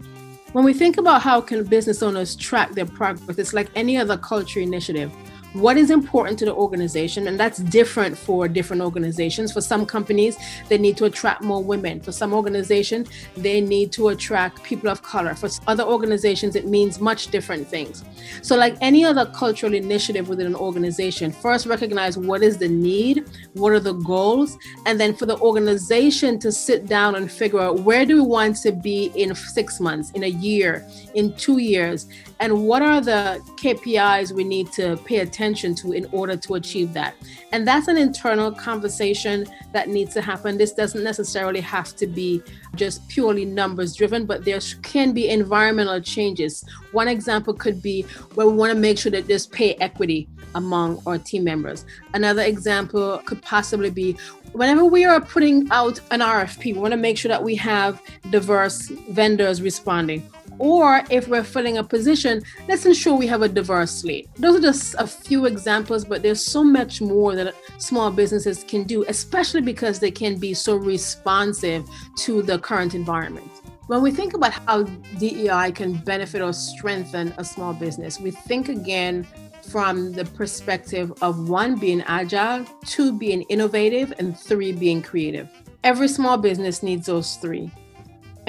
When 0.51 0.65
we 0.65 0.73
think 0.73 0.97
about 0.97 1.21
how 1.21 1.41
can 1.41 1.63
business 1.63 2.01
owners 2.01 2.35
track 2.35 2.71
their 2.71 2.87
progress, 2.87 3.37
it's 3.37 3.53
like 3.53 3.69
any 3.75 3.97
other 3.97 4.17
culture 4.17 4.59
initiative 4.59 5.11
what 5.53 5.77
is 5.77 5.89
important 5.89 6.37
to 6.39 6.45
the 6.45 6.53
organization 6.53 7.27
and 7.27 7.39
that's 7.39 7.59
different 7.59 8.17
for 8.17 8.47
different 8.47 8.81
organizations. 8.81 9.51
For 9.51 9.61
some 9.61 9.85
companies 9.85 10.37
they 10.67 10.77
need 10.77 10.97
to 10.97 11.05
attract 11.05 11.43
more 11.43 11.63
women. 11.63 11.99
For 11.99 12.11
some 12.11 12.33
organizations 12.33 13.09
they 13.35 13.61
need 13.61 13.91
to 13.93 14.09
attract 14.09 14.63
people 14.63 14.89
of 14.89 15.01
color. 15.01 15.33
For 15.35 15.49
other 15.67 15.83
organizations 15.83 16.55
it 16.55 16.67
means 16.67 16.99
much 16.99 17.27
different 17.27 17.67
things. 17.67 18.03
So 18.41 18.55
like 18.55 18.75
any 18.81 19.03
other 19.03 19.25
cultural 19.25 19.73
initiative 19.73 20.29
within 20.29 20.47
an 20.47 20.55
organization 20.55 21.31
first 21.31 21.65
recognize 21.65 22.17
what 22.17 22.43
is 22.43 22.57
the 22.57 22.67
need 22.67 23.27
what 23.53 23.71
are 23.73 23.79
the 23.79 23.93
goals 23.93 24.57
and 24.85 24.99
then 24.99 25.13
for 25.15 25.25
the 25.25 25.37
organization 25.39 26.39
to 26.39 26.51
sit 26.51 26.85
down 26.85 27.15
and 27.15 27.31
figure 27.31 27.59
out 27.59 27.79
where 27.79 28.05
do 28.05 28.15
we 28.15 28.21
want 28.21 28.55
to 28.57 28.71
be 28.71 29.11
in 29.15 29.33
six 29.35 29.79
months 29.79 30.11
in 30.11 30.23
a 30.23 30.27
year 30.27 30.85
in 31.15 31.33
two 31.35 31.57
years 31.57 32.07
and 32.39 32.65
what 32.65 32.81
are 32.81 33.01
the 33.01 33.41
KPIs 33.57 34.31
we 34.31 34.43
need 34.43 34.71
to 34.73 34.97
pay 35.05 35.19
attention 35.39 35.73
to 35.73 35.93
in 35.93 36.05
order 36.11 36.35
to 36.35 36.55
achieve 36.55 36.93
that. 36.93 37.15
And 37.53 37.65
that's 37.65 37.87
an 37.87 37.97
internal 37.97 38.51
conversation 38.51 39.47
that 39.71 39.87
needs 39.87 40.13
to 40.15 40.21
happen. 40.21 40.57
This 40.57 40.73
doesn't 40.73 41.01
necessarily 41.01 41.61
have 41.61 41.95
to 41.95 42.07
be 42.07 42.43
just 42.75 43.07
purely 43.07 43.45
numbers 43.45 43.95
driven, 43.95 44.25
but 44.25 44.43
there 44.43 44.59
can 44.83 45.13
be 45.13 45.29
environmental 45.29 46.01
changes. 46.01 46.65
One 46.91 47.07
example 47.07 47.53
could 47.53 47.81
be 47.81 48.01
where 48.35 48.47
we 48.47 48.53
want 48.53 48.73
to 48.73 48.77
make 48.77 48.97
sure 48.97 49.11
that 49.13 49.27
there's 49.27 49.47
pay 49.47 49.75
equity 49.75 50.27
among 50.55 51.01
our 51.05 51.17
team 51.17 51.45
members. 51.45 51.85
Another 52.13 52.41
example 52.41 53.19
could 53.25 53.41
possibly 53.41 53.91
be 53.91 54.17
whenever 54.51 54.83
we 54.83 55.05
are 55.05 55.21
putting 55.21 55.71
out 55.71 56.01
an 56.11 56.19
RFP, 56.19 56.73
we 56.73 56.79
want 56.79 56.91
to 56.91 56.97
make 56.97 57.17
sure 57.17 57.29
that 57.29 57.43
we 57.43 57.55
have 57.55 58.01
diverse 58.29 58.89
vendors 59.09 59.61
responding 59.61 60.29
or 60.59 61.01
if 61.09 61.27
we're 61.27 61.43
filling 61.43 61.77
a 61.77 61.83
position, 61.83 62.43
let's 62.67 62.85
ensure 62.85 63.15
we 63.15 63.27
have 63.27 63.41
a 63.41 63.47
diverse 63.47 63.91
slate. 63.91 64.29
Those 64.35 64.57
are 64.57 64.61
just 64.61 64.95
a 64.99 65.07
few 65.07 65.45
examples, 65.45 66.05
but 66.05 66.21
there's 66.21 66.43
so 66.45 66.63
much 66.63 67.01
more 67.01 67.35
that 67.35 67.55
small 67.77 68.11
businesses 68.11 68.63
can 68.65 68.83
do, 68.83 69.05
especially 69.07 69.61
because 69.61 69.99
they 69.99 70.11
can 70.11 70.37
be 70.37 70.53
so 70.53 70.75
responsive 70.75 71.87
to 72.17 72.41
the 72.41 72.59
current 72.59 72.93
environment. 72.93 73.49
When 73.87 74.03
we 74.03 74.11
think 74.11 74.35
about 74.35 74.51
how 74.51 74.83
DEI 75.17 75.71
can 75.71 75.93
benefit 75.93 76.41
or 76.41 76.53
strengthen 76.53 77.33
a 77.37 77.43
small 77.43 77.73
business, 77.73 78.19
we 78.19 78.29
think 78.29 78.69
again 78.69 79.25
from 79.71 80.11
the 80.11 80.25
perspective 80.25 81.11
of 81.21 81.49
one 81.49 81.75
being 81.75 82.01
agile, 82.01 82.65
two 82.85 83.17
being 83.17 83.43
innovative, 83.43 84.13
and 84.19 84.37
three 84.37 84.73
being 84.73 85.01
creative. 85.01 85.49
Every 85.83 86.07
small 86.07 86.37
business 86.37 86.83
needs 86.83 87.07
those 87.07 87.35
three. 87.37 87.71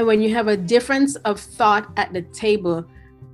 And 0.01 0.07
when 0.07 0.23
you 0.23 0.33
have 0.35 0.49
a 0.49 0.57
difference 0.57 1.17
of 1.27 1.39
thought 1.39 1.93
at 1.99 2.15
the 2.15 2.23
table, 2.23 2.87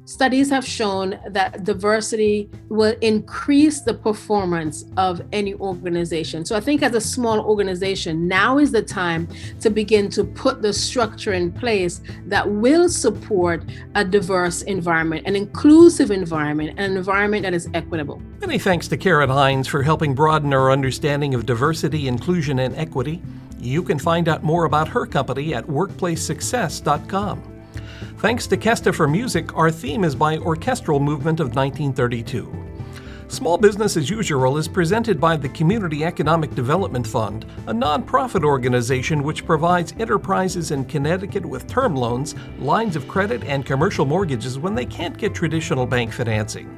Studies 0.07 0.49
have 0.51 0.65
shown 0.65 1.19
that 1.31 1.65
diversity 1.65 2.49
will 2.69 2.95
increase 3.01 3.81
the 3.81 3.93
performance 3.93 4.85
of 4.97 5.21
any 5.33 5.55
organization. 5.55 6.45
So 6.45 6.55
I 6.55 6.61
think 6.61 6.85
as 6.85 6.95
a 6.95 7.01
small 7.01 7.41
organization, 7.41 8.29
now 8.29 8.59
is 8.59 8.71
the 8.71 8.83
time 8.83 9.27
to 9.61 9.69
begin 9.69 10.09
to 10.11 10.23
put 10.23 10.63
the 10.63 10.73
structure 10.73 11.33
in 11.33 11.51
place 11.51 12.03
that 12.27 12.49
will 12.49 12.89
support 12.89 13.65
a 13.97 14.05
diverse 14.05 14.63
environment, 14.63 15.27
an 15.27 15.35
inclusive 15.35 16.13
environment, 16.13 16.79
an 16.79 16.97
environment 16.97 17.43
that 17.43 17.53
is 17.53 17.69
equitable. 17.75 18.23
Many 18.41 18.61
thanks 18.61 18.87
to 18.87 18.97
Karen 18.97 19.29
Hinds 19.29 19.67
for 19.67 19.83
helping 19.83 20.15
broaden 20.15 20.55
our 20.55 20.71
understanding 20.71 21.35
of 21.35 21.47
diversity, 21.47 22.07
inclusion, 22.07 22.61
and 22.61 22.77
equity. 22.77 23.21
You 23.59 23.83
can 23.83 23.99
find 23.99 24.29
out 24.29 24.43
more 24.43 24.65
about 24.65 24.89
her 24.89 25.07
company 25.07 25.55
at 25.55 25.67
workplacesuccess.com. 25.67 27.43
Thanks 28.19 28.47
to 28.47 28.57
Kesta 28.57 28.95
for 28.95 29.07
music, 29.07 29.57
our 29.57 29.71
theme 29.71 30.05
is 30.05 30.15
by 30.15 30.39
Orchestral 30.39 31.01
Movement 31.01 31.41
of 31.41 31.55
1932. 31.55 32.67
Small 33.29 33.59
Business 33.59 33.97
as 33.97 34.09
Usual 34.09 34.57
is 34.57 34.69
presented 34.69 35.21
by 35.21 35.37
the 35.37 35.49
Community 35.49 36.05
Economic 36.05 36.55
Development 36.55 37.05
Fund, 37.05 37.45
a 37.67 37.73
nonprofit 37.75 38.45
organization 38.45 39.25
which 39.25 39.45
provides 39.45 39.93
enterprises 39.99 40.71
in 40.71 40.85
Connecticut 40.85 41.45
with 41.45 41.67
term 41.67 41.97
loans, 41.97 42.37
lines 42.61 42.95
of 42.95 43.09
credit, 43.09 43.43
and 43.43 43.67
commercial 43.67 44.07
mortgages 44.07 44.61
when 44.61 44.77
they 44.77 44.87
can't 44.87 45.19
get 45.19 45.35
traditional 45.35 45.87
bank 45.87 46.13
financing. 46.13 46.71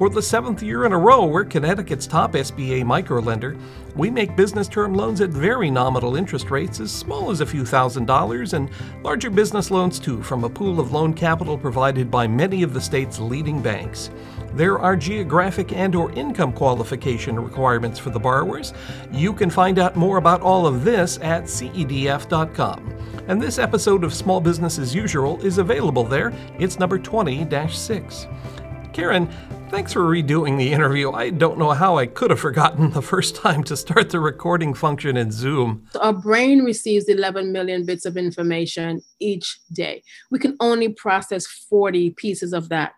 For 0.00 0.08
the 0.08 0.22
seventh 0.22 0.62
year 0.62 0.86
in 0.86 0.94
a 0.94 0.98
row, 0.98 1.26
we're 1.26 1.44
Connecticut's 1.44 2.06
top 2.06 2.32
SBA 2.32 2.84
microlender. 2.84 3.60
We 3.94 4.08
make 4.08 4.34
business 4.34 4.66
term 4.66 4.94
loans 4.94 5.20
at 5.20 5.28
very 5.28 5.70
nominal 5.70 6.16
interest 6.16 6.50
rates, 6.50 6.80
as 6.80 6.90
small 6.90 7.30
as 7.30 7.42
a 7.42 7.46
few 7.46 7.66
thousand 7.66 8.06
dollars, 8.06 8.54
and 8.54 8.70
larger 9.02 9.28
business 9.28 9.70
loans 9.70 9.98
too, 9.98 10.22
from 10.22 10.44
a 10.44 10.48
pool 10.48 10.80
of 10.80 10.92
loan 10.92 11.12
capital 11.12 11.58
provided 11.58 12.10
by 12.10 12.26
many 12.26 12.62
of 12.62 12.72
the 12.72 12.80
state's 12.80 13.18
leading 13.18 13.60
banks. 13.60 14.08
There 14.54 14.78
are 14.78 14.96
geographic 14.96 15.74
and 15.74 15.94
or 15.94 16.10
income 16.12 16.54
qualification 16.54 17.38
requirements 17.38 17.98
for 17.98 18.08
the 18.08 18.18
borrowers. 18.18 18.72
You 19.12 19.34
can 19.34 19.50
find 19.50 19.78
out 19.78 19.96
more 19.96 20.16
about 20.16 20.40
all 20.40 20.66
of 20.66 20.82
this 20.82 21.18
at 21.18 21.44
cedf.com. 21.44 22.96
And 23.28 23.40
this 23.40 23.58
episode 23.58 24.02
of 24.02 24.14
Small 24.14 24.40
Business 24.40 24.78
as 24.78 24.94
Usual 24.94 25.38
is 25.44 25.58
available 25.58 26.04
there. 26.04 26.32
It's 26.58 26.78
number 26.78 26.98
20-6. 26.98 28.59
Karen, 28.92 29.28
Thanks 29.70 29.92
for 29.92 30.00
redoing 30.00 30.58
the 30.58 30.72
interview. 30.72 31.12
I 31.12 31.30
don't 31.30 31.56
know 31.56 31.70
how 31.70 31.96
I 31.96 32.06
could 32.06 32.30
have 32.30 32.40
forgotten 32.40 32.90
the 32.90 33.00
first 33.00 33.36
time 33.36 33.62
to 33.64 33.76
start 33.76 34.10
the 34.10 34.18
recording 34.18 34.74
function 34.74 35.16
in 35.16 35.30
Zoom. 35.30 35.86
Our 36.00 36.12
brain 36.12 36.64
receives 36.64 37.04
11 37.04 37.52
million 37.52 37.86
bits 37.86 38.04
of 38.04 38.16
information 38.16 39.00
each 39.20 39.60
day. 39.72 40.02
We 40.32 40.40
can 40.40 40.56
only 40.58 40.88
process 40.88 41.46
40 41.46 42.10
pieces 42.10 42.52
of 42.52 42.68
that 42.70 42.88